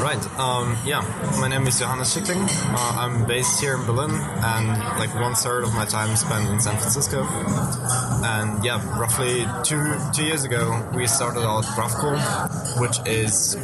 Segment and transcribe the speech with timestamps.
[0.00, 0.38] Right.
[0.38, 1.02] Um, yeah.
[1.38, 2.48] My name is Johannes Schickling.
[2.72, 6.58] Uh, I'm based here in Berlin, and like one third of my time spent in
[6.58, 7.26] San Francisco.
[8.24, 12.16] And yeah, roughly two two years ago, we started out Graphcool,
[12.80, 13.58] which is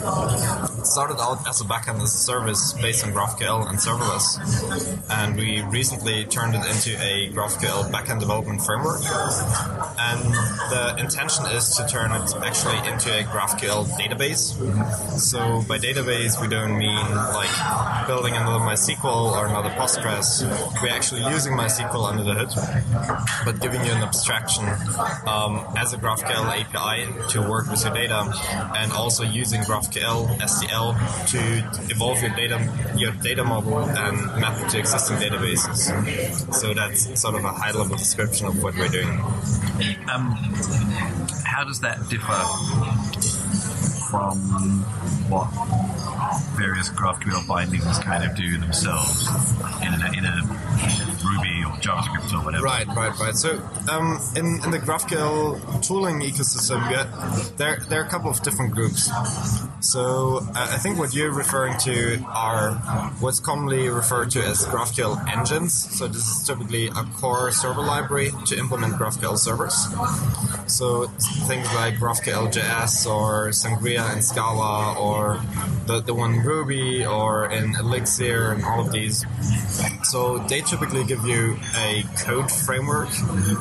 [0.85, 4.29] started out as a backend as a service based on GraphQL and serverless,
[5.11, 9.01] and we recently turned it into a GraphQL backend development framework.
[9.99, 10.21] And
[10.71, 14.53] the intention is to turn it actually into a GraphQL database.
[15.19, 20.43] So by database, we don't mean like building another MySQL or another Postgres.
[20.83, 22.51] We're actually using MySQL under the hood,
[23.45, 24.65] but giving you an abstraction
[25.27, 28.19] um, as a GraphQL API to work with your data,
[28.75, 30.97] and also using GraphQL SDL
[31.31, 32.59] to evolve your data
[32.97, 36.53] your data model and map it to existing databases.
[36.53, 39.21] So that's sort of a high level description of what we're doing.
[40.13, 40.33] Um,
[41.45, 42.43] how does that differ
[44.11, 44.37] from
[45.29, 45.49] what
[46.57, 49.29] various GraphQL bindings kind of do themselves
[49.83, 50.43] in a, in a
[51.25, 52.65] Ruby or JavaScript or whatever?
[52.65, 53.35] Right, right, right.
[53.35, 53.59] So
[53.91, 58.73] um, in, in the GraphQL tooling ecosystem, get, there, there are a couple of different
[58.73, 59.11] groups.
[59.81, 62.73] So uh, I think what you're referring to are
[63.21, 65.75] what's commonly referred to as GraphQL engines.
[65.97, 69.75] So this is typically a core server library to implement GraphQL servers.
[70.67, 71.07] So
[71.47, 75.41] things like GraphQL JS or Sangria and Scala or
[75.87, 79.25] the, the one Ruby or in Elixir and all of these.
[80.03, 83.09] So they typically give you a code framework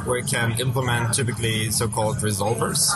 [0.06, 2.92] where you can implement typically so-called resolvers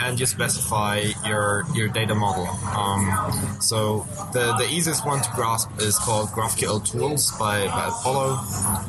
[0.00, 2.49] and you specify your your data model.
[2.76, 8.38] Um, so the, the easiest one to grasp is called GraphQL Tools by, by Apollo.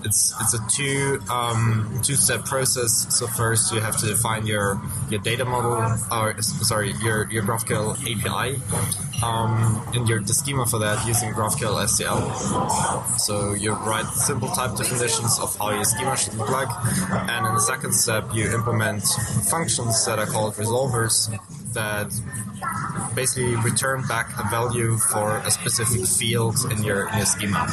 [0.03, 3.07] It's it's a two um, two step process.
[3.09, 5.73] So first you have to define your your data model
[6.11, 8.59] or sorry your your GraphQL API
[9.23, 13.19] um, and your the schema for that using GraphQL SDL.
[13.19, 16.69] So you write simple type definitions of how your schema should look like,
[17.29, 19.03] and in the second step you implement
[19.49, 21.29] functions that are called resolvers
[21.73, 22.11] that
[23.15, 27.67] basically return back a value for a specific field in your in your schema.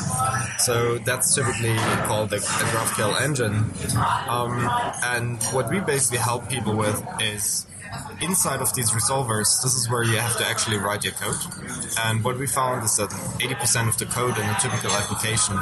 [0.59, 3.71] So that's typically called the, GraphQL engine.
[4.29, 4.69] Um,
[5.05, 7.67] and what we basically help people with is
[8.21, 11.37] inside of these resolvers, this is where you have to actually write your code.
[12.05, 15.57] And what we found is that 80% of the code in a typical application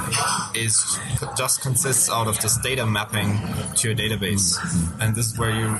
[0.54, 0.98] is
[1.37, 3.38] just consists out of this data mapping
[3.76, 4.56] to your database.
[5.00, 5.78] And this is where you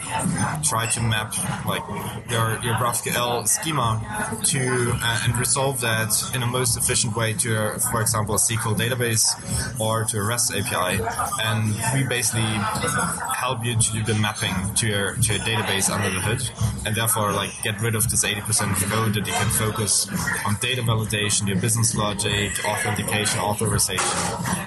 [0.63, 1.35] try to map
[1.67, 1.83] like
[2.31, 4.01] your, your GraphQL schema
[4.45, 8.77] to uh, and resolve that in a most efficient way to, for example, a SQL
[8.77, 9.27] database
[9.81, 11.03] or to a REST API.
[11.43, 16.11] And we basically help you to do the mapping to your to your database under
[16.11, 16.36] the hood
[16.85, 20.09] and therefore like get rid of this 80% of code that you can focus
[20.47, 24.07] on data validation, your business logic, authentication, authorization.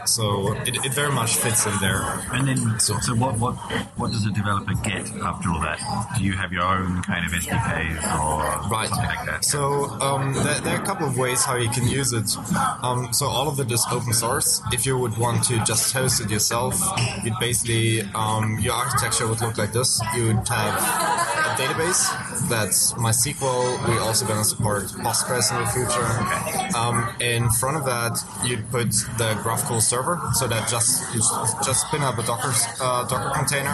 [0.06, 2.02] So it, it very much fits in there.
[2.34, 3.56] And then, so, so what, what
[3.96, 5.80] what does a developer get after all that?
[6.18, 8.90] Do you have your own kind of SDKs or right.
[8.90, 9.46] something like that?
[9.46, 12.36] So um, there, there, are a couple of ways how you can use it.
[12.82, 14.62] Um, so all of it is open source.
[14.72, 16.80] If you would want to just host it yourself,
[17.24, 20.02] you'd basically um, your architecture would look like this.
[20.16, 21.29] You would have
[21.60, 22.08] database
[22.50, 23.88] that's MySQL.
[23.88, 26.78] We're also going to support Postgres in the future.
[26.78, 31.22] Um, in front of that, you'd put the Graphcool server, so that just you
[31.64, 32.52] just spin up a Docker
[32.82, 33.70] uh, Docker container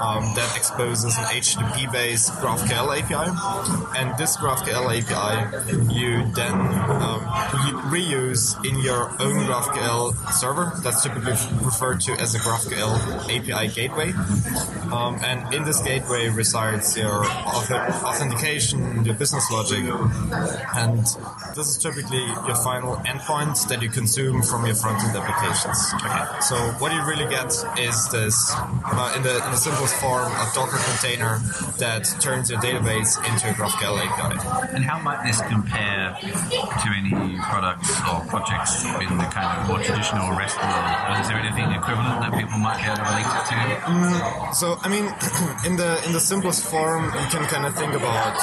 [0.00, 7.20] um, that exposes an HTTP-based GraphQL API, and this GraphQL API you then um,
[7.66, 10.72] you reuse in your own GraphQL server.
[10.82, 11.32] That's typically
[11.64, 14.12] referred to as a GraphQL API gateway,
[14.92, 17.24] um, and in this gateway resides your
[18.02, 19.84] authentication, your business logic,
[20.76, 21.06] and
[21.54, 25.78] this is typically your final endpoint that you consume from your front-end applications.
[26.00, 26.40] Okay.
[26.40, 30.46] So what you really get is this, uh, in, the, in the simplest form, a
[30.54, 31.38] Docker container
[31.78, 34.76] that turns your database into a GraphQL API.
[34.76, 39.80] And how might this compare to any products or projects in the kind of more
[39.80, 41.20] traditional REST world?
[41.20, 43.56] Is there anything equivalent that people might be able to relate it to?
[43.88, 45.06] Mm, so, I mean,
[45.68, 48.36] in the in the simplest form, you can kind of think about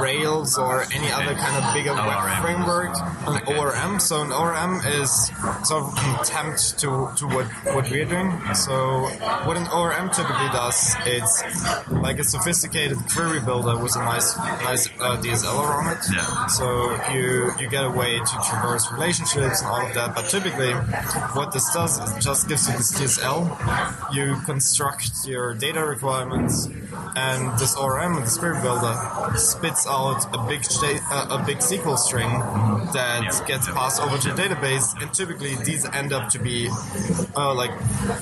[0.00, 2.96] Rails or any other kind of bigger web framework,
[3.26, 3.58] an.
[3.58, 4.00] ORM.
[4.00, 5.26] So an ORM is
[5.64, 8.30] sort of an attempt to, to what, what we're doing.
[8.54, 9.02] So
[9.44, 11.42] what an ORM typically does, it's
[11.90, 16.04] like a sophisticated query builder with a nice nice uh, DSL around it.
[16.12, 16.46] Yeah.
[16.46, 16.66] So
[17.12, 20.14] you you get a way to traverse relationships and all of that.
[20.14, 20.72] But typically,
[21.36, 24.14] what this does is just gives you this DSL.
[24.14, 26.66] You construct your data requirements,
[27.16, 28.94] and this ORM and this query builder
[29.36, 30.64] spits out a big
[31.10, 32.37] uh, a big SQL string
[32.92, 33.46] that Yeah.
[33.46, 36.68] gets passed over to the database, and typically these end up to be
[37.36, 37.72] uh, like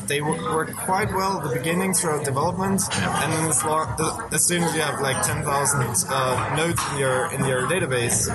[0.06, 4.44] they work quite well at the beginning throughout development, and then as, lo- uh, as
[4.46, 8.26] soon as you have like ten thousand uh, nodes in your in your database,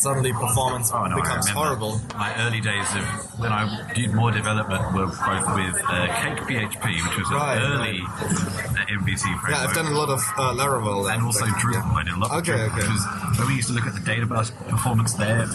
[0.00, 2.00] suddenly performance Oh, no, becomes horrible.
[2.16, 3.04] My early days of
[3.40, 7.58] when I did more development were both with uh, Cake PHP, which was an Right,
[7.60, 9.50] early uh, MVC framework.
[9.50, 11.72] Yeah, I've done a lot of uh, Laravel and also like, Drupal.
[11.74, 11.98] yeah.
[12.00, 12.88] I did a lot of Okay, Drupal, okay.
[12.88, 15.46] was when we used to look at the database performance there.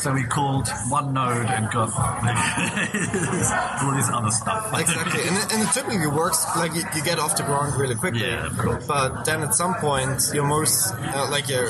[0.00, 1.90] So we called one node and got
[3.82, 4.72] all this other stuff.
[4.78, 7.94] exactly, and it, and it typically works like you, you get off the ground really
[7.94, 8.22] quickly.
[8.22, 8.86] Yeah, of course.
[8.86, 11.68] But then at some point, your most uh, like your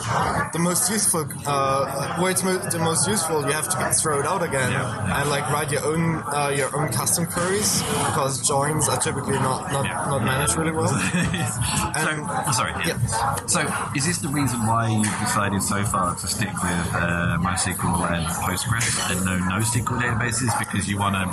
[0.53, 4.21] the most useful uh, where it's mo- the most useful, you have to get throw
[4.21, 5.21] it out again Yeah.
[5.21, 9.73] and like write your own uh, your own custom queries because joins are typically not
[9.73, 10.07] not, Yeah.
[10.09, 10.89] not managed really well.
[10.89, 12.73] so, oh, sorry.
[12.87, 12.99] Yeah.
[13.47, 13.61] So,
[13.97, 18.27] is this the reason why you've decided so far to stick with uh, MySQL and
[18.27, 21.25] Postgres and no NoSQL databases because you want to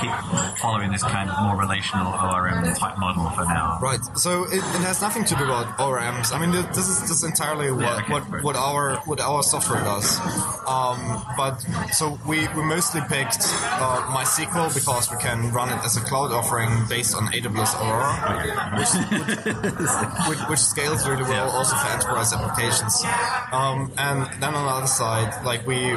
[0.00, 3.78] keep following this kind of more relational ORM type model for now?
[3.80, 4.00] Right.
[4.16, 6.32] So it, it has nothing to do about ORMs.
[6.32, 10.18] I mean, this is this entirely what, okay, what, what our what our software does.
[10.66, 11.58] Um, but
[11.92, 16.32] so we, we mostly picked uh, MySQL because we can run it as a cloud
[16.32, 17.74] offering based on AWS
[18.78, 18.92] Which,
[20.28, 23.02] which, which scales really well also for enterprise applications.
[23.52, 25.96] Um, and then on the other side, like we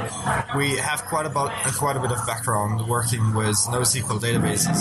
[0.55, 4.79] we have quite about quite a bit of background working with NoSQL databases,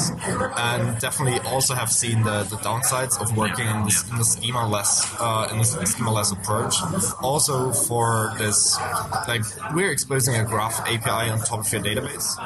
[0.56, 4.66] and definitely also have seen the, the downsides of working in, this, in the schema
[4.68, 6.74] less uh, in this schema less approach.
[7.22, 8.78] Also for this,
[9.26, 9.42] like
[9.74, 12.38] we're exposing a graph API on top of your database,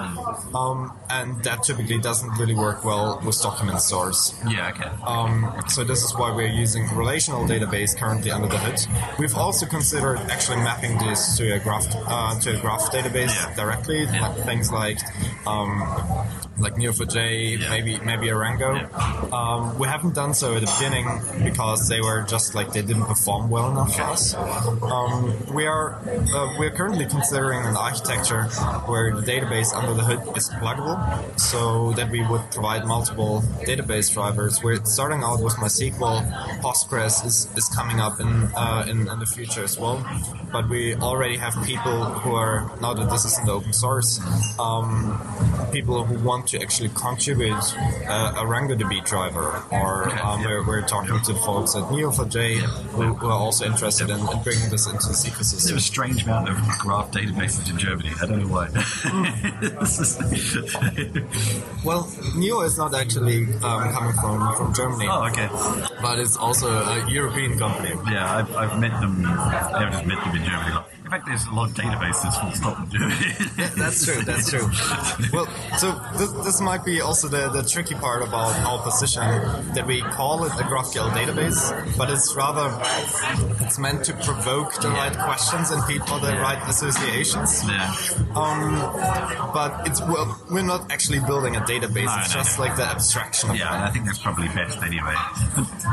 [0.54, 4.34] um, and that typically doesn't really work well with document stores.
[4.48, 4.71] Yeah.
[5.06, 8.80] Um, so this is why we're using relational database currently under the hood.
[9.18, 13.54] We've also considered actually mapping this to a graph uh, to a graph database Yeah.
[13.54, 14.28] directly, Yeah.
[14.28, 14.98] like things like
[15.46, 15.80] um,
[16.62, 17.70] like Neo4j, Yeah.
[17.70, 18.72] maybe maybe Arango.
[19.32, 21.06] Um, we haven't done so at the beginning
[21.44, 24.34] because they were just like they didn't perform well enough for us.
[24.34, 25.94] Um, we are
[26.34, 28.44] uh, we're currently considering an architecture
[28.86, 30.96] where the database under the hood is pluggable,
[31.38, 34.62] so that we would provide multiple database drivers.
[34.62, 36.60] We're starting out with MySQL.
[36.62, 39.98] Postgres is, is coming up in, uh, in in the future as well,
[40.52, 44.20] but we already have people who are now that this is in the open source.
[44.58, 45.18] Um,
[45.72, 51.34] people who want to actually contribute uh, ArangoDB driver, or um, we're, we're talking to
[51.36, 55.70] folks at Neo4j who, who are also interested in, in bringing this into the There's
[55.70, 58.10] a strange amount of graph databases in Germany.
[58.20, 58.68] I don't know why.
[61.84, 65.48] Well, Neo is not actually um, coming from, from Germany, oh, okay.
[66.00, 67.90] but it's also a European company.
[68.10, 69.24] Yeah, I've, I've met them.
[69.26, 70.76] I've just met them in Germany.
[71.12, 73.74] In fact, there's a lot of databases full stop in Germany.
[73.76, 74.22] That's true.
[74.22, 74.66] That's true.
[75.30, 79.20] Well, so this, this might be also the, the tricky part about our position
[79.74, 82.66] that we call it a GraphQL database, but it's rather
[83.62, 87.62] it's meant to provoke the right questions and people the right associations.
[87.68, 87.94] yeah.
[88.34, 88.72] Um,
[89.52, 92.06] but it's well, we're not actually building a database.
[92.06, 92.64] No, it's no, just no.
[92.64, 93.50] like the abstraction.
[93.50, 95.14] Of Yeah, and I think that's probably best anyway.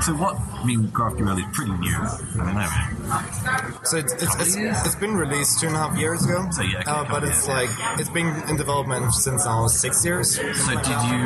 [0.04, 0.40] So what?
[0.40, 1.92] I mean, GraphQL is pretty new.
[1.92, 3.84] I don't know.
[3.84, 6.48] So it's, it's, it's, it's been released two and a half years ago.
[6.52, 10.36] So, yeah, uh, but it's like it's been in development since now six years.
[10.36, 11.22] So did you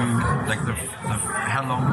[0.48, 0.74] like the,
[1.04, 1.16] the
[1.54, 1.84] how long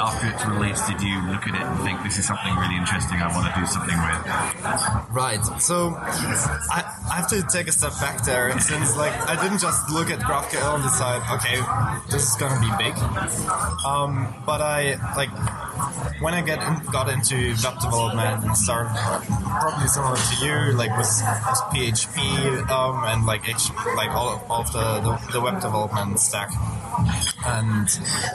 [0.00, 3.18] after it's released did you look at it and think this is something really interesting?
[3.18, 5.10] I want to do something with.
[5.10, 5.42] Right.
[5.60, 9.60] So I, I have to take a step back there, and since like I didn't
[9.60, 11.58] just look at GraphQL and decide, okay,
[12.10, 12.94] this is gonna be big.
[13.84, 15.30] Um, but I like
[16.22, 16.58] when I get
[16.92, 23.02] got into web development and started probably similar to you, like with, with PHP um,
[23.04, 26.50] and like H, like all of, all of the, the the web development stack.
[27.44, 27.88] And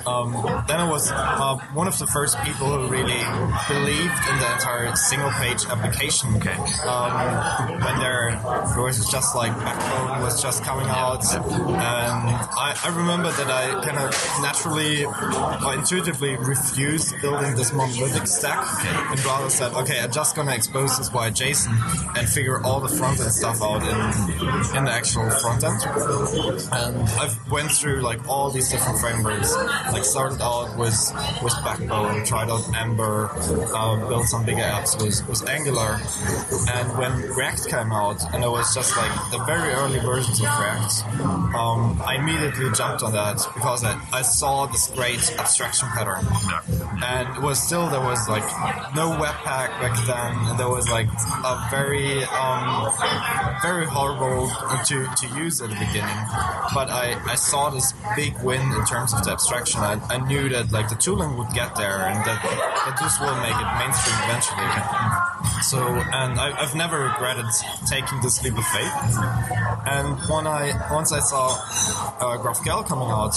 [0.05, 0.33] um,
[0.67, 3.21] then I was uh, one of the first people who really
[3.67, 6.35] believed in the entire single page application.
[6.35, 6.55] Okay.
[6.83, 8.39] Um, when there,
[8.73, 11.43] there was just like Backbone was just coming out, and
[11.77, 14.11] I, I remember that I kind of
[14.41, 18.65] naturally or intuitively refused building this monolithic stack
[19.11, 22.89] and rather said, okay, I'm just gonna expose this via JSON and figure all the
[22.89, 25.81] front end stuff out in in the actual front end.
[26.71, 29.55] And I've went through like all these different frameworks.
[29.91, 30.97] Like started out with
[31.43, 33.29] with Backbone, tried out Ember,
[33.73, 35.99] uh, built some bigger apps with, with Angular,
[36.69, 40.39] and when React came out, and I was was just like the very early versions
[40.39, 41.03] of React,
[41.55, 46.25] um, I immediately jumped on that because I, I saw this great abstraction pattern.
[47.03, 48.43] And it was still there was like
[48.95, 52.91] no Webpack back then, and there was like a very um,
[53.61, 54.49] very horrible
[54.85, 56.21] to, to use at the beginning.
[56.73, 59.81] But I, I saw this big win in terms of the abstraction.
[59.81, 63.35] I, I knew that like the tooling would get there, and that that this will
[63.43, 64.67] make it mainstream eventually.
[65.61, 67.45] So, and I, I've never regretted
[67.87, 68.95] taking this leap of faith.
[69.85, 71.51] And when I once I saw
[72.19, 73.35] uh, GraphQL coming out,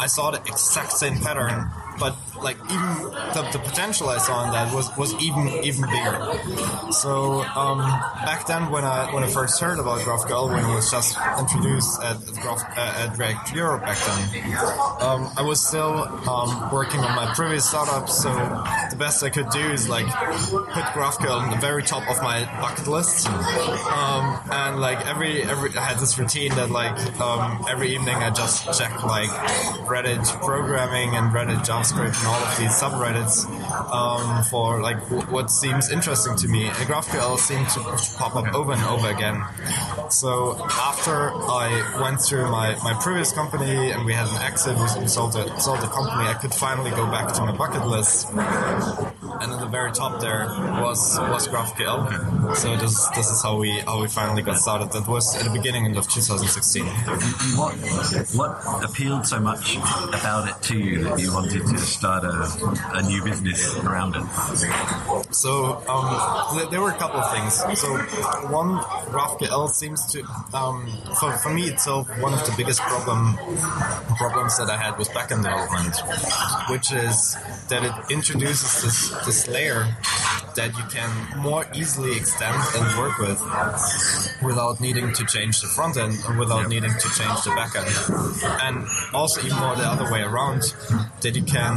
[0.00, 2.92] I saw the exact same pattern, but like even
[3.34, 6.92] the, the potential I saw in that was, was even even bigger.
[6.92, 7.78] So um,
[8.24, 12.02] back then, when I when I first heard about GraphQL, when it was just introduced
[12.02, 14.54] at at, Graph, uh, at React Europe back then,
[15.00, 15.94] um, I was still
[16.28, 18.08] um, working on my previous startup.
[18.08, 18.30] So
[18.90, 22.44] the best I could do is like put GraphQL on the very top of my
[22.60, 27.94] bucket list, um, and like every every I had this routine that like um, every
[27.94, 29.30] evening I just check like
[29.86, 33.44] Reddit programming and Reddit JavaScript and all of these subreddits
[33.92, 34.98] um, for like
[35.30, 36.66] what seems interesting to me.
[36.66, 37.80] And GraphQL seemed to
[38.18, 39.42] pop up over and over again.
[40.10, 45.06] So after I went through my, my previous company and we had an exit, we
[45.06, 48.28] sold the, sold the company, I could finally go back to my bucket list.
[48.30, 50.46] And at the very top there
[50.80, 52.56] was was GraphQL.
[52.56, 54.92] So this this is how we how we finally got started.
[54.92, 56.86] That was at the beginning of 2016.
[56.86, 57.22] And
[57.58, 57.74] what
[58.34, 59.76] what appealed so much
[60.08, 62.48] about it to you that you wanted to start a,
[62.94, 64.24] a new business around it?
[65.34, 67.54] So um, th- there were a couple of things.
[67.78, 67.96] So
[68.48, 68.78] one,
[69.12, 70.22] GraphQL seems to,
[70.54, 70.86] um,
[71.18, 73.36] for, for me itself, one of the biggest problem
[74.16, 75.96] problems that I had was backend development,
[76.70, 77.36] which is
[77.68, 79.86] that it introduces this this layer
[80.56, 83.40] that you can more easily extend and work with
[84.42, 87.88] without needing to change the front end and without needing to change the back end.
[88.62, 90.62] And also even more the other way around,
[91.20, 91.76] that you can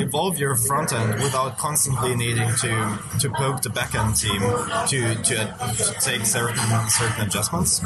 [0.00, 5.14] evolve your front end without constantly needing to, to poke the back end team to,
[5.14, 5.36] to,
[5.76, 6.58] to take certain
[6.88, 7.80] certain adjustments.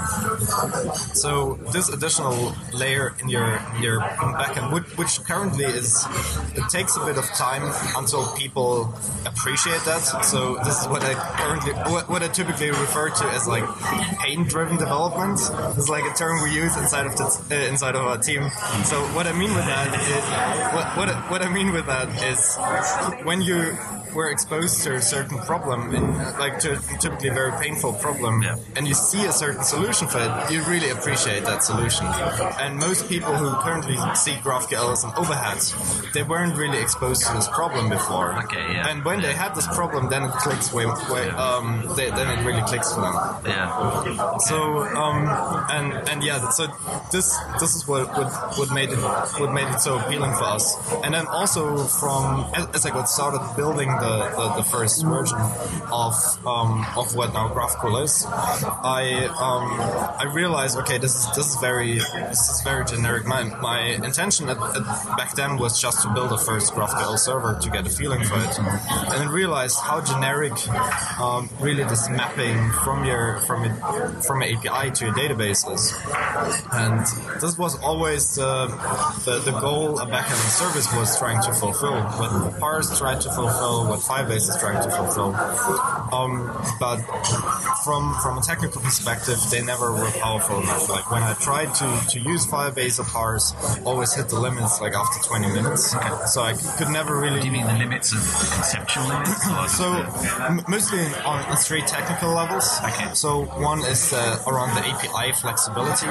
[1.19, 6.07] So this additional layer in your in your backend, which, which currently is
[6.55, 7.63] it takes a bit of time
[7.97, 8.95] until people
[9.27, 10.03] appreciate that.
[10.25, 13.65] So this is what I currently what, what I typically refer to as like
[14.21, 15.41] pain-driven development.
[15.77, 18.49] It's like a term we use inside of the, uh, inside of our team.
[18.85, 20.25] So what I mean with that is
[20.75, 22.57] what what, what I mean with that is
[23.25, 23.77] when you
[24.14, 28.57] were exposed to a certain problem, in, like to a typically very painful problem, Yeah.
[28.76, 32.07] and you see a certain solution for it, you really appreciate that solution.
[32.61, 35.59] And most people who currently see GraphQL as an overhead,
[36.14, 38.37] they weren't really exposed to this problem before.
[38.45, 38.88] Okay, yeah.
[38.88, 42.45] And when they had this problem, then it clicks way, way um, they, then it
[42.47, 43.14] really clicks for them.
[43.47, 44.37] Yeah.
[44.38, 44.57] So
[45.02, 45.26] um,
[45.71, 46.66] and and yeah, so
[47.11, 48.28] this this is what what,
[48.59, 48.99] what made it
[49.40, 50.64] what made it so appealing for us.
[51.04, 55.39] And then also from as, as I got started building the, the, the first version
[55.93, 56.15] of
[56.47, 59.03] um, of what now Graphcool is, I
[59.47, 59.67] um,
[60.23, 61.99] I realized okay, this is this is very
[62.33, 63.27] this is very generic.
[63.27, 64.85] My my intention at, at,
[65.17, 68.39] back then was just to build a first GraphQL server to get a feeling for
[68.39, 70.57] it, and then realized how generic
[71.21, 73.75] um, really this mapping from your from it
[74.27, 75.95] from an API to a database is.
[76.73, 77.01] And
[77.41, 78.67] this was always the,
[79.25, 83.87] the, the goal a backend service was trying to fulfill, what Parse tried to fulfill,
[83.93, 85.37] what Firebase is trying to fulfill.
[86.17, 86.49] Um,
[86.81, 86.99] but
[87.85, 90.89] from from a technical perspective, they never were powerful enough.
[90.89, 94.95] Like when I tried to, to use Firebase or Parse, always hit the limits like
[94.95, 95.91] after 20 minutes.
[96.33, 98.21] So I could never really Do you mean the limits of
[98.57, 99.45] conceptual limits?
[99.77, 99.87] So
[100.41, 102.67] m- mostly on, three technical levels.
[102.83, 103.13] Okay.
[103.15, 106.09] So one is uh, around the API flexibility,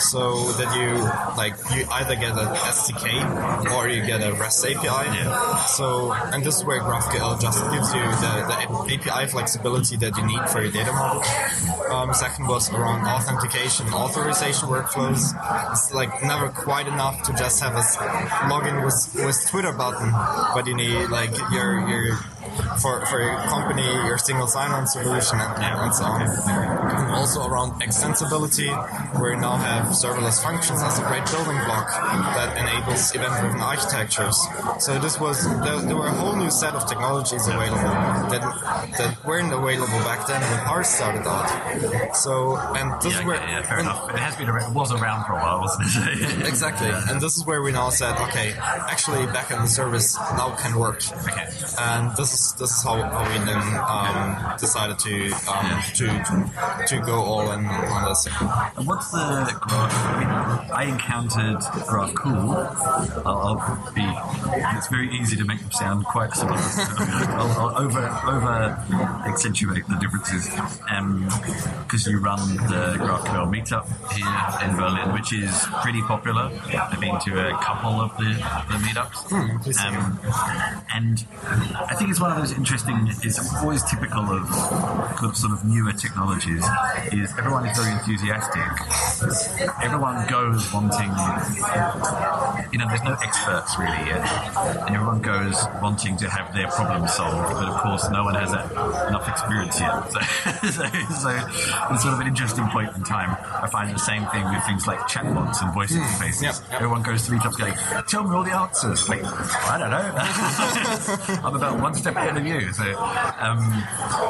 [0.00, 0.90] so that you
[1.38, 5.06] like you either get an SDK or you get a REST API.
[5.16, 5.64] Yeah.
[5.78, 6.80] So and this is where
[7.12, 11.22] GraphQL just gives you the, the API flexibility that you need for your data model.
[11.92, 15.34] Um, second was around authentication, authorization workflows.
[15.72, 17.84] It's like never quite enough to just have a
[18.48, 20.10] login with with Twitter button,
[20.54, 22.18] but you need like your your
[22.80, 26.22] for, for your company, your single sign-on solution, and, and so on.
[26.22, 28.68] And also around extensibility,
[29.20, 31.88] where you now have serverless functions as a great building block
[32.36, 34.38] that enables event-driven architectures.
[34.78, 37.92] So this was there, there were a whole new set of technologies available
[38.32, 38.42] that
[38.98, 42.16] that weren't available back then when ours started out.
[42.16, 44.10] So and this yeah, is where okay, yeah, fair and- enough.
[44.10, 46.48] It has been around, it was around for a while, wasn't it?
[46.52, 51.00] Exactly, and this is where we now said, okay, actually, backend service now can work,
[51.26, 51.48] Okay.
[51.78, 56.86] and this is this this is how, how we then um, decided to um, to
[56.86, 58.26] to go all in on this.
[58.76, 59.92] And what's the graph?
[59.94, 63.26] I mean, I encountered GraphCool.
[63.26, 64.02] I'll, I'll be.
[64.76, 66.58] It's very easy to make them sound quite similar.
[66.58, 68.52] I'll, I'll over over
[69.26, 70.48] accentuate the differences
[71.84, 76.50] because you run the GraphQL meetup here in Berlin, which is pretty popular.
[76.72, 78.34] I've been to a couple of the,
[78.70, 80.18] the meetups, please um,
[80.94, 81.24] and
[81.88, 83.08] I think it's one of those interesting.
[83.22, 84.48] is always typical of,
[85.22, 86.64] of sort of newer technologies.
[87.12, 88.62] Is everyone is very enthusiastic.
[89.82, 91.10] Everyone goes wanting.
[92.72, 94.24] You know, there's no experts really yet,
[94.86, 97.54] and everyone goes wanting to have their problem solved.
[97.54, 98.52] But of course, no one has
[99.08, 99.92] enough experience yet.
[100.62, 101.30] So, so, so
[101.90, 103.36] it's sort of an interesting point in time.
[103.62, 106.38] I find the same thing with things like chatbots and voice interfaces.
[106.38, 106.44] Hmm.
[106.44, 106.72] yep, yep.
[106.72, 107.74] Everyone goes to meetups going,
[108.06, 111.42] "Tell me all the answers." Like, I don't know.
[111.44, 112.72] I'm about one step ahead of you.
[112.72, 112.84] So,
[113.38, 113.60] um,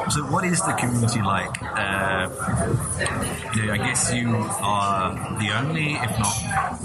[0.09, 1.61] so what is the community like?
[1.61, 2.29] Uh,
[3.71, 4.29] I guess you
[4.61, 6.33] are the only, if not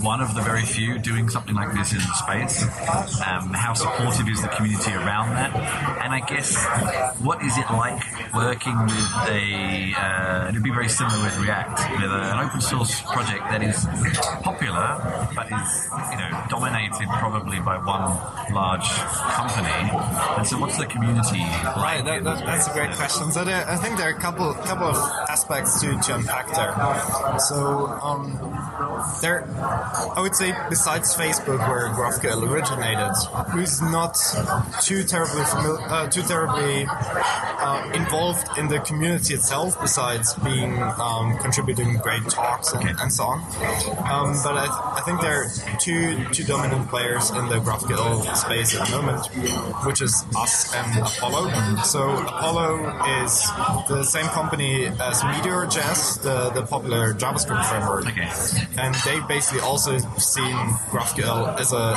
[0.02, 2.62] one of the very few, doing something like this in space.
[3.26, 5.54] Um, how supportive is the community around that?
[6.04, 6.56] And I guess,
[7.20, 8.02] what is it like
[8.34, 9.94] working with a?
[9.96, 13.86] Uh, it'd be very similar with React, with an open source project that is
[14.42, 14.98] popular
[15.34, 18.16] but is you know dominated probably by one
[18.52, 18.88] large
[19.38, 19.90] company.
[20.36, 21.38] And so, what's the community?
[21.38, 23.30] Right, that, that, that's a great question.
[23.32, 24.96] So there, I think there are a couple couple of
[25.28, 26.72] aspects to, to unpack there.
[27.38, 28.38] So um,
[29.22, 29.48] there,
[30.16, 33.14] I would say besides Facebook, where GraphQL originated,
[33.52, 34.16] who's not
[34.82, 41.96] too terribly uh, too terribly uh, involved in the community itself, besides being um, contributing
[41.98, 43.38] great talks and, and so on.
[44.08, 48.36] Um, but I, th- I think there are two two dominant players in the GraphQL
[48.36, 49.26] space at the moment,
[49.86, 51.50] which is us and Apollo.
[51.84, 52.86] So Apollo
[53.22, 53.42] is
[53.88, 58.06] the same company as Meteor.js, the, the popular JavaScript framework.
[58.08, 58.28] Okay.
[58.78, 60.54] And they basically also seen
[60.90, 61.94] GraphQL as a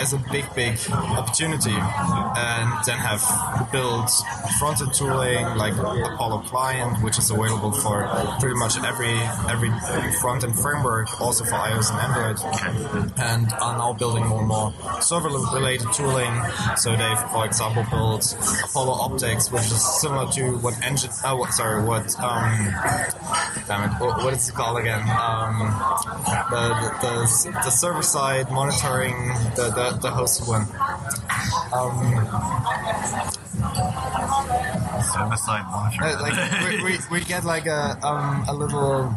[0.00, 3.22] as a big, big opportunity, and then have
[3.72, 4.10] built
[4.58, 8.06] front-end tooling like Apollo Client, which is available for
[8.40, 9.18] pretty much every
[9.48, 9.70] every
[10.20, 15.86] front-end framework, also for iOS and Android, and are now building more and more server-related
[15.92, 16.32] tooling.
[16.76, 18.29] So they've, for example, built
[18.64, 21.10] Apollo Optics, which is similar to what engine.
[21.24, 22.72] Oh, what, sorry, what um,
[23.66, 25.00] damn it, what, what is it called again?
[25.00, 25.58] Um,
[26.50, 29.16] the, the, the server side monitoring
[29.56, 30.66] the, the, the hosted one.
[31.72, 32.26] Um,
[35.12, 36.14] Server side monitoring.
[36.14, 39.14] uh, like we, we, we get like a um, a little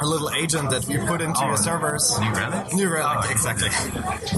[0.00, 2.18] a little agent that we put into Oh, your servers.
[2.18, 2.72] New Relic?
[2.74, 3.68] New Relic, Oh, exactly.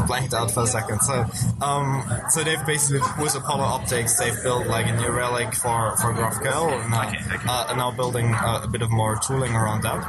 [0.06, 1.00] Blanked out for a second.
[1.00, 1.24] So,
[1.60, 6.12] um, so they've basically with Apollo Optics, they've built like a New Relic for for
[6.12, 7.46] GraphQL, and now, Okay, okay.
[7.48, 10.00] Uh, and now building uh, a bit of more tooling around that.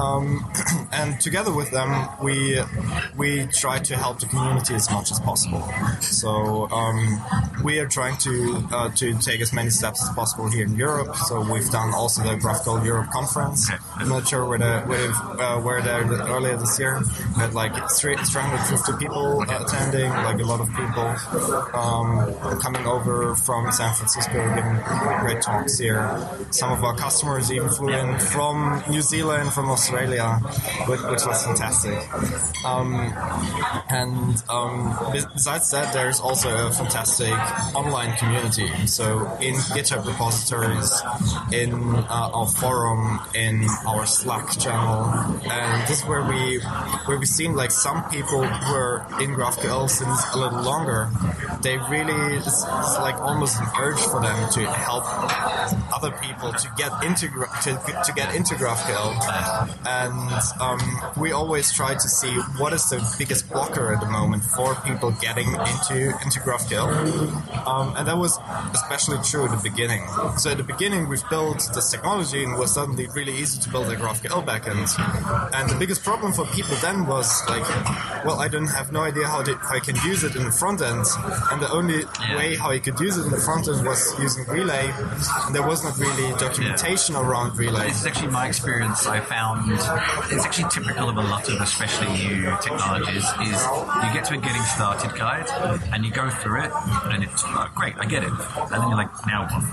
[0.00, 0.50] Um,
[0.92, 2.60] and together with them, we
[3.16, 5.62] we try to help the community as much as possible.
[6.00, 7.20] So um,
[7.64, 11.14] we are trying to uh, to take as many steps as possible here in Europe.
[11.16, 13.70] So we've done also the GraphQL Europe conference.
[13.96, 15.10] I'm not sure where where,
[15.40, 17.00] uh, where there earlier this year.
[17.34, 21.06] We had like three- 350 people uh, attending, like a lot of people
[21.78, 24.76] um, coming over from San Francisco, giving
[25.20, 26.06] great talks here.
[26.50, 30.34] Some of our customers even flew in from New Zealand, from Australia,
[30.88, 31.98] which, which was fantastic.
[32.64, 32.94] Um,
[33.88, 37.32] and um, besides that, there's also a fantastic
[37.74, 38.68] online community.
[38.86, 40.90] So in GitHub repositories,
[41.52, 45.06] in uh, our forum, in our Slack channel,
[45.50, 46.58] and this is where we
[47.06, 51.08] where we've seen like some people who are in GraphQL since a little longer.
[51.62, 55.04] They really it's, it's like almost an urge for them to help
[55.94, 57.26] other people to get into
[57.64, 57.70] to,
[58.06, 59.10] to get into GraphQL,
[59.86, 60.80] and um,
[61.16, 65.12] we always try to see what is the biggest blocker at the moment for people
[65.20, 66.88] getting into into GraphQL,
[67.66, 68.38] um, and that was
[68.74, 70.02] especially true at the beginning.
[70.38, 73.86] So at the beginning, we've built this technology, and was suddenly really easy to build
[73.90, 74.55] a GraphQL backend.
[74.64, 77.66] And the biggest problem for people then was like,
[78.24, 80.52] well, I don't have no idea how, to, how I can use it in the
[80.52, 81.04] front end,
[81.50, 82.04] and the only
[82.36, 84.92] way how I could use it in the front end was using Relay.
[85.46, 87.88] And there was not really documentation around Relay.
[87.88, 89.06] This is actually my experience.
[89.06, 93.24] I found it's actually typical of a lot of especially new technologies.
[93.40, 93.60] Is
[94.02, 95.48] you get to a getting started guide
[95.92, 96.70] and you go through it,
[97.04, 99.64] and it's oh, great, I get it, and then you're like, now what?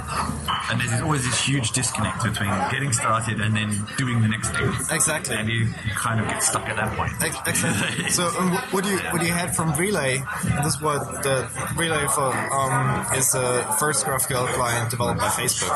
[0.72, 4.73] And there's always this huge disconnect between getting started and then doing the next thing.
[4.92, 5.36] Exactly.
[5.36, 7.12] and you kind of get stuck at that point.
[7.22, 8.10] Exactly.
[8.14, 10.22] So, um, wh- what you what you had from Relay?
[10.64, 15.74] This was the Relay for um, is the first GraphQL client developed by Facebook,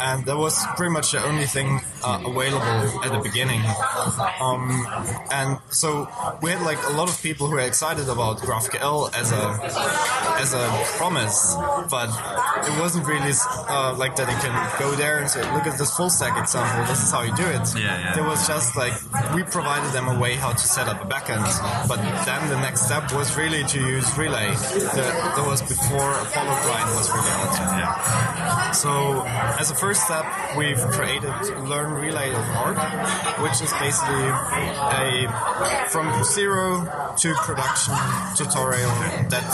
[0.00, 3.60] and that was pretty much the only thing uh, available at the beginning.
[4.40, 4.86] Um,
[5.30, 6.08] and so
[6.42, 9.44] we had like a lot of people who were excited about GraphQL as a
[10.40, 10.64] as a
[10.98, 11.54] promise,
[11.90, 12.08] but
[12.68, 13.32] it wasn't really
[13.68, 14.28] uh, like that.
[14.30, 16.84] You can go there and say, "Look at this full stack example.
[16.86, 18.01] This is how you do it." Yeah, yeah.
[18.14, 18.92] There was just like
[19.34, 21.46] we provided them a way how to set up a backend,
[21.88, 24.50] but then the next step was really to use Relay.
[24.50, 25.04] The,
[25.36, 27.54] that was before Apollo client was really out.
[27.78, 28.70] Yeah.
[28.72, 29.22] So
[29.60, 30.24] as a first step,
[30.56, 31.30] we've created
[31.70, 32.76] LearnRelay.org,
[33.42, 34.26] which is basically
[34.98, 35.28] a
[35.90, 36.84] from zero
[37.18, 37.94] to production
[38.36, 38.90] tutorial
[39.30, 39.46] that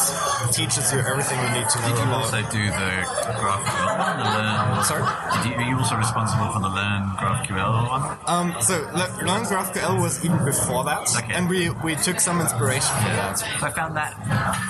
[0.53, 2.23] teaches you everything you need to know Did you about.
[2.25, 2.91] also do the
[3.39, 4.17] GraphQL one?
[4.19, 5.05] The learn, Sorry?
[5.35, 8.03] Did you, are you also responsible for the Learn GraphQL one?
[8.27, 11.35] Um, so Le- Learn GraphQL was even before that, Okay.
[11.35, 13.43] and we, we took some inspiration from that.
[13.63, 14.13] I found that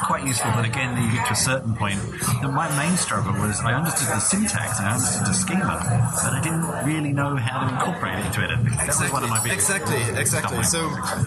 [0.05, 1.99] quite useful, but again, you get to a certain point.
[2.43, 5.75] My main struggle was I understood the syntax and I understood the schema,
[6.23, 8.51] but I didn't really know how to incorporate it into it.
[8.79, 10.63] That was one of my biggest Exactly, exactly.
[10.63, 10.81] So,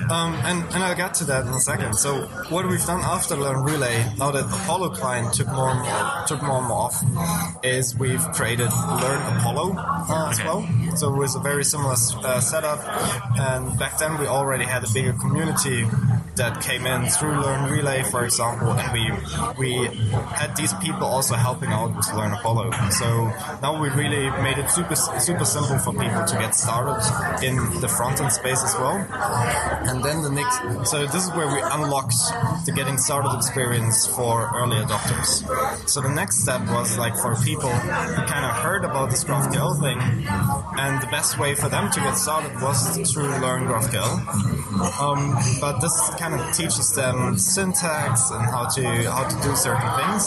[0.09, 1.93] um, and, and I'll get to that in a second.
[1.95, 6.23] So, what we've done after Learn Relay, now that Apollo client took more and more,
[6.27, 7.03] took more and more off,
[7.63, 8.69] is we've created
[9.03, 10.47] Learn Apollo uh, as Okay.
[10.47, 10.61] well.
[10.95, 12.79] So it was a very similar uh, setup,
[13.39, 15.85] and back then we already had a bigger community
[16.35, 19.03] that came in through Learn Relay, for example, and we
[19.57, 19.85] we
[20.33, 22.71] had these people also helping out with Learn Apollo.
[22.91, 27.01] So now we really made it super super simple for people to get started
[27.43, 28.97] in the front end space as well.
[29.89, 32.15] And then the next, so this is where we unlocked
[32.65, 35.45] the getting started experience for early adopters.
[35.89, 39.79] So the next step was like for people who kind of heard about this GraphQL
[39.81, 39.99] thing,
[40.79, 44.11] and the best way for them to get started was through Learn GraphQL.
[45.01, 49.91] Um, but this kind of teaches them syntax and how to how to do certain
[49.99, 50.23] things,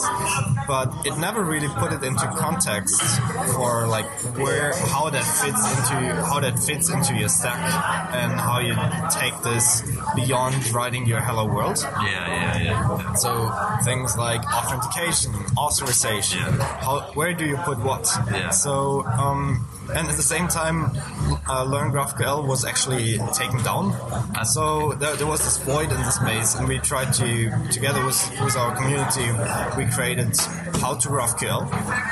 [0.67, 3.01] but it never really put it into context
[3.55, 4.09] for like
[4.45, 5.99] where how that fits into
[6.31, 7.63] how that fits into your stack
[8.13, 8.75] and how you
[9.21, 9.67] take this
[10.17, 11.79] beyond writing your hello world.
[11.81, 13.15] Yeah, yeah, yeah.
[13.15, 13.31] So
[13.85, 16.43] things like authentication, authorization,
[16.87, 18.05] how, where do you put what?
[18.33, 18.51] Yeah.
[18.51, 20.91] So um, and at the same time,
[21.49, 23.93] uh, Learn GraphQL was actually taken down.
[24.45, 28.19] So there, there was this void in the space, and we tried to together with
[28.43, 29.27] with our community,
[29.77, 30.37] we created
[30.81, 31.71] how to GraphQL.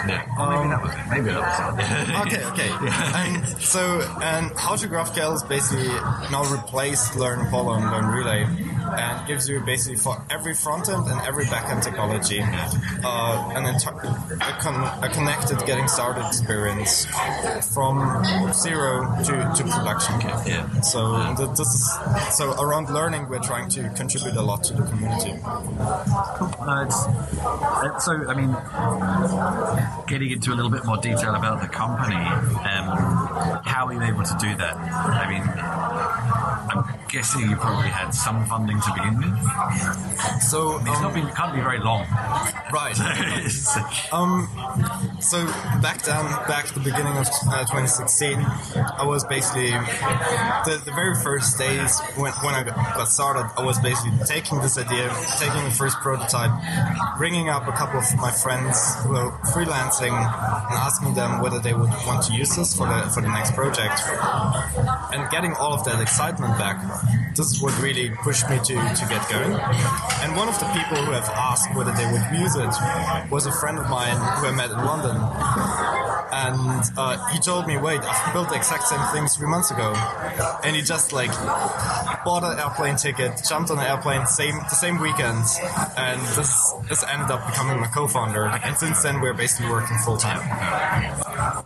[0.09, 0.25] yeah.
[0.39, 1.11] maybe that was it.
[1.11, 1.93] Maybe that was it.
[2.23, 2.71] Okay, okay.
[3.23, 5.89] And so, and how to GraphQL is basically
[6.31, 8.47] now replaced Learn Apollo and Learn Relay,
[8.99, 13.93] and gives you basically for every front end and every backend technology, uh, an entire
[14.41, 17.07] a, con- a connected getting started experience
[17.75, 20.21] from zero to, to production.
[20.47, 20.81] Yeah.
[20.81, 24.83] So th- this is so around learning, we're trying to contribute a lot to the
[24.83, 25.33] community.
[25.43, 27.07] No, it's,
[27.85, 28.13] it's so.
[28.29, 28.53] I mean,
[30.07, 34.23] getting into a little bit more detail about the company, um, how are you able
[34.23, 34.77] to do that?
[34.77, 35.43] I mean,
[36.73, 40.43] I'm guessing you probably had some funding to begin with.
[40.43, 42.07] So It's um, not been, it can't be very long.
[42.73, 42.99] right.
[44.13, 44.49] Um,
[45.23, 45.47] so
[45.81, 51.15] back then, back at the beginning of uh, 2016, I was basically the, the very
[51.23, 53.49] first days when, when I got started.
[53.57, 56.51] I was basically taking this idea, taking the first prototype,
[57.19, 61.73] bringing up a couple of my friends who are freelancing, and asking them whether they
[61.73, 64.03] would want to use this for the for the next project,
[65.13, 66.83] and getting all of that excitement back.
[67.35, 69.53] This is what really pushed me to, to get going.
[70.21, 73.53] And one of the people who have asked whether they would use it was a
[73.53, 75.12] friend of mine who I met in London.
[76.33, 79.93] And uh, he told me, wait, I've built the exact same thing three months ago.
[80.65, 81.31] And he just like
[82.25, 85.45] bought an airplane ticket, jumped on an airplane same the same weekend,
[85.97, 88.47] and this this ended up becoming my co-founder.
[88.47, 90.41] And since then, we're basically working full time.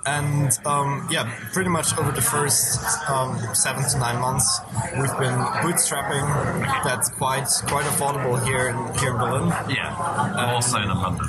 [0.06, 4.60] And um, yeah, pretty much over the first um, seven to nine months,
[4.98, 6.26] we've been bootstrapping.
[6.84, 9.48] That's quite quite affordable here in here in Berlin.
[9.68, 11.26] yeah, more so than London.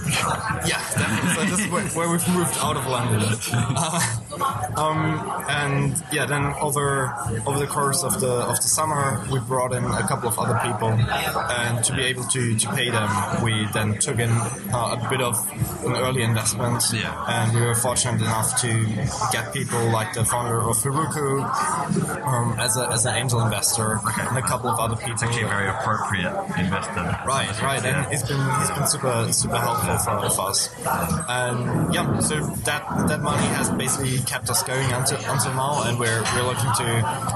[0.66, 1.30] Yeah, definitely.
[1.36, 3.24] so this is where, where we've moved out of London.
[4.38, 7.12] Uh, um, and yeah, then over
[7.48, 10.60] over the course of the of the summer, we brought in a couple of other
[10.64, 13.10] people, and to be able to, to pay them,
[13.44, 15.36] we then took in uh, a bit of
[15.84, 16.84] an early investment.
[16.94, 17.26] Yeah.
[17.28, 18.86] And we were fortunate enough enough to
[19.32, 21.42] get people like the founder of Heroku
[22.24, 25.14] um, as, a, as an angel investor and a couple of other people.
[25.14, 27.02] It's actually very appropriate investor.
[27.26, 28.10] Right, right, and Yeah.
[28.10, 30.70] he's been he's been super super helpful for all of us.
[30.86, 32.36] And yeah, so
[32.70, 36.72] that that money has basically kept us going until until now, and we're we're looking
[36.78, 36.88] to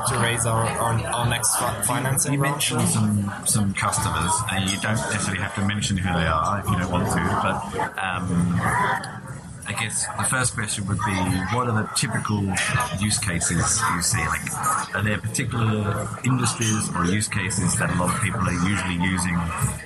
[0.10, 2.34] to raise our our, our next financing.
[2.34, 6.60] You mentioned some some customers, and you don't necessarily have to mention who they are
[6.60, 7.22] if you don't want to.
[7.42, 9.21] But um,
[9.72, 11.16] I guess the first question would be,
[11.56, 12.44] what are the typical
[13.00, 14.20] use cases you see?
[14.20, 19.00] Like, are there particular industries or use cases that a lot of people are usually
[19.00, 19.36] using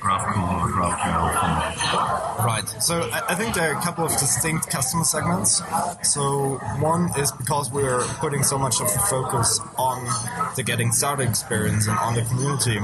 [0.01, 2.25] GraphQL or Graphcool for?
[2.45, 2.67] Right.
[2.81, 5.61] So I, think there are a couple of distinct customer segments.
[6.01, 10.03] So one is because we're putting so much of the focus on
[10.55, 12.79] the getting started experience and on the community.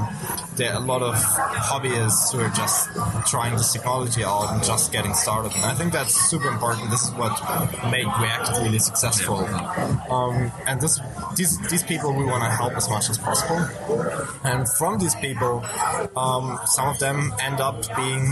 [0.54, 2.90] There are a lot of hobbyists who are just
[3.28, 5.52] trying this technology out and just getting started.
[5.56, 6.91] And I think that's super important.
[6.92, 7.32] This is what
[7.90, 9.38] made React really successful.
[10.12, 11.00] Um, and this,
[11.36, 13.60] these, these people we want to help as much as possible.
[14.44, 15.64] And from these people,
[16.14, 18.28] um, some of them end up being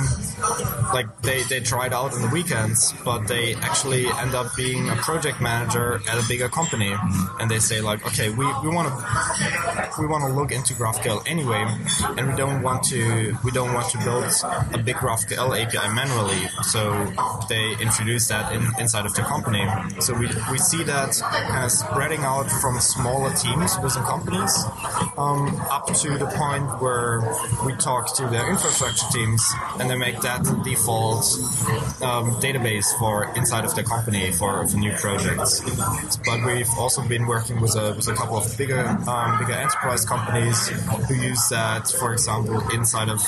[0.93, 4.97] like they, they it out on the weekends, but they actually end up being a
[4.97, 6.95] project manager at a bigger company,
[7.39, 11.23] and they say like, okay, we, we want to we want to look into GraphQL
[11.27, 11.65] anyway,
[12.19, 14.25] and we don't want to we don't want to build
[14.73, 16.93] a big GraphQL API manually, so
[17.49, 19.65] they introduce that in, inside of the company.
[20.01, 24.55] So we, we see that kind of spreading out from smaller teams within companies
[25.17, 27.21] um, up to the point where
[27.65, 29.43] we talk to their infrastructure teams
[29.79, 31.25] and they make that the default
[32.03, 35.61] um, database for inside of the company for, for new projects.
[36.25, 40.05] But we've also been working with a, with a couple of bigger um, bigger enterprise
[40.05, 43.21] companies who use that, for example, inside of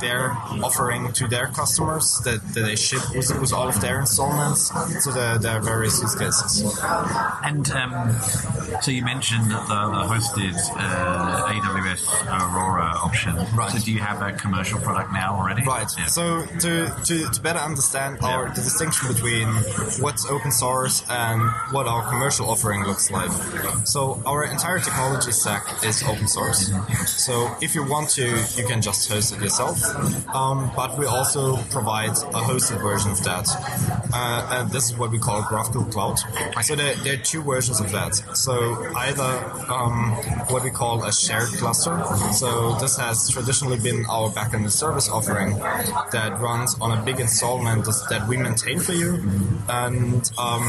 [0.00, 4.57] their offering to their customers that, that they ship with, with all of their installments.
[4.58, 6.78] So there, there are various use cases.
[7.44, 8.12] And um,
[8.82, 13.36] so you mentioned the, the hosted uh, AWS Aurora option.
[13.56, 13.70] Right.
[13.70, 15.62] So do you have a commercial product now already?
[15.64, 15.88] Right.
[15.96, 16.06] Yeah.
[16.06, 19.48] So to, to, to better understand our the distinction between
[20.00, 21.40] what's open source and
[21.72, 23.30] what our commercial offering looks like.
[23.84, 26.70] So our entire technology stack is open source.
[27.06, 29.78] So if you want to, you can just host it yourself.
[30.34, 33.46] Um, but we also provide a hosted version of that,
[34.12, 36.18] uh, and this is what we call Graphcool Cloud.
[36.62, 38.14] So there, there are two versions of that.
[38.36, 38.54] So
[38.96, 39.22] either
[39.72, 40.12] um,
[40.48, 42.02] what we call a shared cluster.
[42.32, 45.58] So this has traditionally been our backend service offering
[46.12, 49.14] that runs on a big installment that- we maintain for you.
[49.68, 50.62] And um,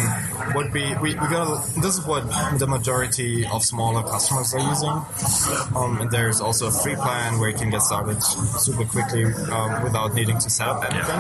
[0.54, 2.24] what we, we, we got this is what
[2.60, 5.76] the majority of smaller customers are using.
[5.76, 9.84] Um, and there's also a free plan where you can get started super quickly um,
[9.84, 11.20] without needing to set up anything.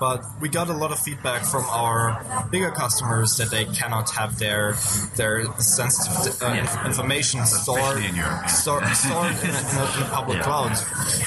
[0.00, 4.38] But we got a lot of feedback from our bigger customers that they cannot have
[4.38, 4.74] their
[5.16, 6.86] their sensitive uh, Yeah.
[6.86, 8.46] information stored in Europe, yeah.
[8.46, 9.56] stored, stored in, in,
[9.96, 10.44] in a public Yeah.
[10.44, 10.74] cloud.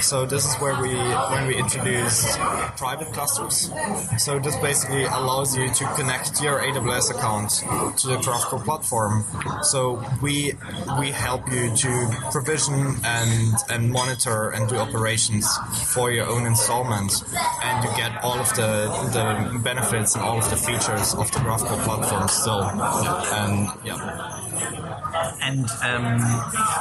[0.02, 0.94] So this is where we
[1.34, 2.38] when we introduced
[2.78, 3.72] private clusters.
[4.20, 7.50] So this basically allows you to connect your AWS account
[8.00, 9.26] to the Graphcool platform.
[9.64, 10.54] So we
[11.00, 11.92] we help you to
[12.32, 15.46] provision and and monitor and do operations
[15.94, 17.12] for your own installment,
[17.64, 18.72] and you get all of the
[19.18, 22.64] the benefits and all of the features of the Graphcool platform still.
[22.64, 24.87] And um, yeah.
[25.42, 26.20] And um,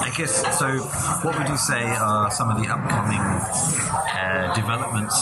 [0.07, 0.79] I guess so.
[1.23, 5.17] What would you say are some of the upcoming uh, developments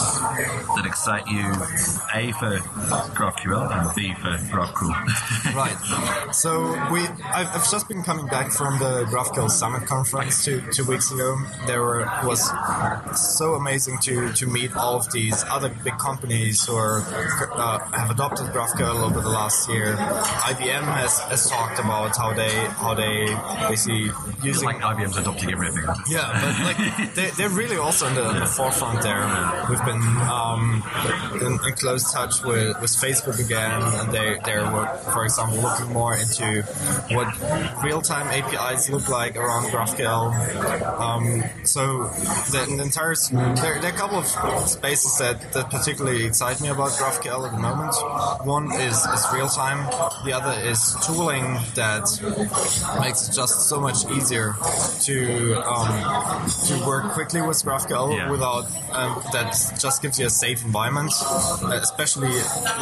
[0.75, 1.45] that excite you?
[2.13, 2.59] A for
[3.15, 4.93] GraphQL and B for Graphcool.
[5.55, 6.33] Right.
[6.33, 6.61] So
[6.91, 11.11] we, I've, I've just been coming back from the GraphQL Summit conference two two weeks
[11.11, 11.37] ago.
[11.65, 12.51] There were was
[13.15, 16.99] so amazing to to meet all of these other big companies who are
[17.53, 19.95] uh, have adopted GraphQL over the last year.
[19.95, 23.14] IBM has, has talked about how they how they
[23.69, 24.11] basically
[24.43, 25.85] using like IBM's adopting everything.
[26.09, 29.23] yeah, but like they, they're really also in the, in the forefront there.
[29.69, 30.83] We've been um,
[31.41, 35.91] in, in close touch with, with Facebook again, and they they're were, for example looking
[35.93, 36.61] more into
[37.15, 37.27] what
[37.83, 40.25] real time APIs look like around GraphQL.
[40.99, 42.03] Um, so
[42.51, 44.25] the, the entire there, there are a couple of
[44.67, 47.93] spaces that, that particularly excite me about GraphQL at the moment.
[48.45, 49.85] One is, is real time.
[50.25, 52.05] The other is tooling that
[53.05, 54.55] makes it just so much easier
[55.07, 55.15] to
[55.71, 55.89] um,
[56.67, 58.31] to work quickly with GraphQL Yeah.
[58.31, 61.11] without um, that just gives you a safe environment,
[61.87, 62.33] especially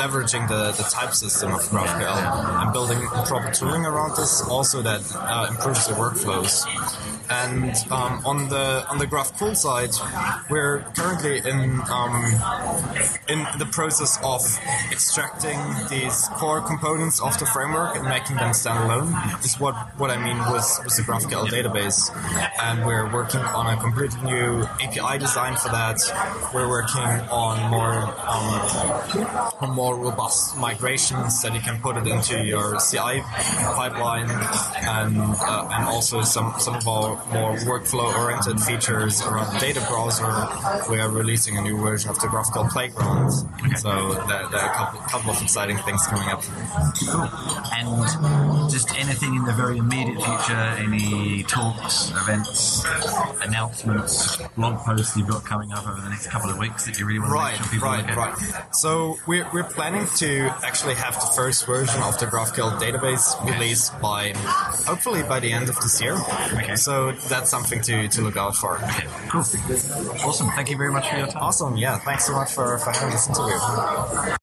[0.01, 2.17] leveraging the, the type system of GraphQL
[2.61, 4.41] and building proper tooling around this.
[4.47, 6.53] Also, that uh, improves your workflows.
[7.29, 9.93] And um, on the on the Graphcool side,
[10.49, 12.15] we're currently in um,
[13.27, 14.41] in the process of
[14.91, 15.59] extracting
[15.89, 19.09] these core components of the framework and making them standalone.
[19.43, 22.11] Is what what I mean with with the GraphQL database.
[22.61, 25.99] And we're working on a completely new API design for that.
[26.53, 27.95] We're working on more
[28.27, 33.21] um, on more robust migrations that you can put it into your CI
[33.79, 39.79] pipeline, and uh, and also some some of our more workflow-oriented features around the data
[39.89, 40.25] browser.
[40.91, 43.31] We are releasing a new version of the GraphQL Playground,
[43.77, 46.41] so there, there are a couple, couple of exciting things coming up.
[47.09, 47.29] Cool.
[47.73, 52.83] And just anything in the very immediate future, any talks, events,
[53.41, 57.05] announcements, blog posts you've got coming up over the next couple of weeks that you
[57.05, 58.17] really want to Right, make sure people right, look at?
[58.17, 58.75] right.
[58.75, 63.99] So we're, we're planning to actually have the first version of the GraphQL database released
[64.01, 66.13] by hopefully by the end of this year.
[66.53, 66.75] Okay.
[67.11, 68.77] So that's something to, to look out for.
[69.29, 69.41] Cool.
[70.23, 70.49] Awesome.
[70.51, 71.43] Thank you very much for your time.
[71.43, 71.75] Awesome.
[71.77, 71.97] Yeah.
[71.99, 74.37] Thanks so much for, for having this interview.